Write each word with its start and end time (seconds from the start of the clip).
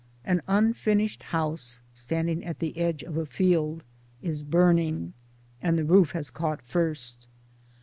An 0.25 0.41
unfinished 0.47 1.21
house 1.21 1.79
standing 1.93 2.43
at 2.43 2.57
the 2.57 2.75
edge 2.79 3.03
of 3.03 3.17
a 3.17 3.25
field 3.27 3.83
is 4.23 4.41
burning— 4.41 5.13
and 5.61 5.77
the 5.77 5.85
roof 5.85 6.13
has 6.13 6.31
caught 6.31 6.63
first. 6.63 7.27